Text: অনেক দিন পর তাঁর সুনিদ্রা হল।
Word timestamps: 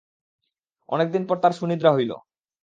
অনেক 0.89 1.07
দিন 1.11 1.23
পর 1.27 1.37
তাঁর 1.39 1.53
সুনিদ্রা 1.53 1.91
হল। 1.93 2.11